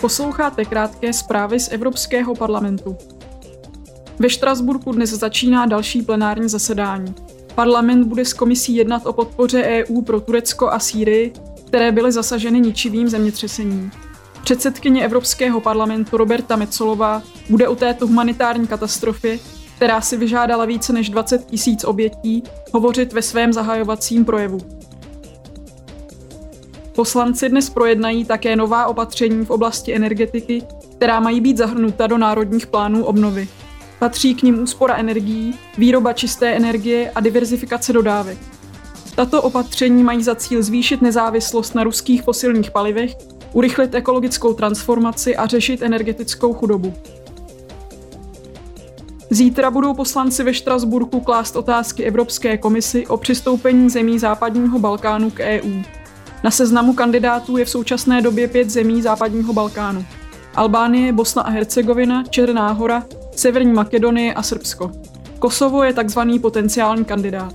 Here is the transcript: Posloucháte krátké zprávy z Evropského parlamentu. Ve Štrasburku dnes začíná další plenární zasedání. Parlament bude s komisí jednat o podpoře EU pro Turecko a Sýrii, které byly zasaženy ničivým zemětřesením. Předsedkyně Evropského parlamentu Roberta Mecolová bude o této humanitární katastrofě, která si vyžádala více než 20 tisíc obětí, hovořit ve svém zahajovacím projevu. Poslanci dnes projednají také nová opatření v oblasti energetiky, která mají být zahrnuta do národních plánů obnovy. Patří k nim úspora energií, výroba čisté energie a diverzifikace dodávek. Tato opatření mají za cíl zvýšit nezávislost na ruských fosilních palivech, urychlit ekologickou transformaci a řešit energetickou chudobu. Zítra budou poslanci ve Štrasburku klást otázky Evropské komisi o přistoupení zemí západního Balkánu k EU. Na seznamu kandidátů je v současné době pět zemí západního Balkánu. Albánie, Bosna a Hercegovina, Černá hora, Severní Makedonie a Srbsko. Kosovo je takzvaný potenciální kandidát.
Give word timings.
Posloucháte 0.00 0.64
krátké 0.64 1.12
zprávy 1.12 1.60
z 1.60 1.68
Evropského 1.72 2.34
parlamentu. 2.34 2.96
Ve 4.18 4.30
Štrasburku 4.30 4.92
dnes 4.92 5.10
začíná 5.10 5.66
další 5.66 6.02
plenární 6.02 6.48
zasedání. 6.48 7.14
Parlament 7.54 8.04
bude 8.04 8.24
s 8.24 8.32
komisí 8.32 8.76
jednat 8.76 9.06
o 9.06 9.12
podpoře 9.12 9.62
EU 9.62 10.02
pro 10.02 10.20
Turecko 10.20 10.68
a 10.68 10.78
Sýrii, 10.78 11.32
které 11.66 11.92
byly 11.92 12.12
zasaženy 12.12 12.60
ničivým 12.60 13.08
zemětřesením. 13.08 13.90
Předsedkyně 14.42 15.04
Evropského 15.04 15.60
parlamentu 15.60 16.16
Roberta 16.16 16.56
Mecolová 16.56 17.22
bude 17.50 17.68
o 17.68 17.76
této 17.76 18.06
humanitární 18.06 18.66
katastrofě, 18.66 19.38
která 19.76 20.00
si 20.00 20.16
vyžádala 20.16 20.64
více 20.64 20.92
než 20.92 21.10
20 21.10 21.46
tisíc 21.46 21.84
obětí, 21.84 22.42
hovořit 22.72 23.12
ve 23.12 23.22
svém 23.22 23.52
zahajovacím 23.52 24.24
projevu. 24.24 24.77
Poslanci 26.98 27.48
dnes 27.48 27.70
projednají 27.70 28.24
také 28.24 28.56
nová 28.56 28.86
opatření 28.86 29.46
v 29.46 29.50
oblasti 29.50 29.94
energetiky, 29.94 30.62
která 30.96 31.20
mají 31.20 31.40
být 31.40 31.56
zahrnuta 31.56 32.06
do 32.06 32.18
národních 32.18 32.66
plánů 32.66 33.04
obnovy. 33.04 33.48
Patří 33.98 34.34
k 34.34 34.42
nim 34.42 34.62
úspora 34.62 34.96
energií, 34.96 35.54
výroba 35.76 36.12
čisté 36.12 36.56
energie 36.56 37.10
a 37.14 37.20
diverzifikace 37.20 37.92
dodávek. 37.92 38.38
Tato 39.14 39.42
opatření 39.42 40.02
mají 40.02 40.22
za 40.22 40.34
cíl 40.34 40.62
zvýšit 40.62 41.02
nezávislost 41.02 41.74
na 41.74 41.84
ruských 41.84 42.22
fosilních 42.22 42.70
palivech, 42.70 43.16
urychlit 43.52 43.94
ekologickou 43.94 44.54
transformaci 44.54 45.36
a 45.36 45.46
řešit 45.46 45.82
energetickou 45.82 46.54
chudobu. 46.54 46.94
Zítra 49.30 49.70
budou 49.70 49.94
poslanci 49.94 50.42
ve 50.42 50.54
Štrasburku 50.54 51.20
klást 51.20 51.56
otázky 51.56 52.04
Evropské 52.04 52.58
komisi 52.58 53.06
o 53.06 53.16
přistoupení 53.16 53.90
zemí 53.90 54.18
západního 54.18 54.78
Balkánu 54.78 55.30
k 55.30 55.40
EU. 55.40 55.82
Na 56.44 56.50
seznamu 56.50 56.92
kandidátů 56.92 57.56
je 57.56 57.64
v 57.64 57.70
současné 57.70 58.22
době 58.22 58.48
pět 58.48 58.70
zemí 58.70 59.02
západního 59.02 59.52
Balkánu. 59.52 60.04
Albánie, 60.54 61.12
Bosna 61.12 61.42
a 61.42 61.50
Hercegovina, 61.50 62.24
Černá 62.24 62.72
hora, 62.72 63.04
Severní 63.36 63.72
Makedonie 63.72 64.34
a 64.34 64.42
Srbsko. 64.42 64.92
Kosovo 65.38 65.82
je 65.82 65.92
takzvaný 65.92 66.38
potenciální 66.38 67.04
kandidát. 67.04 67.54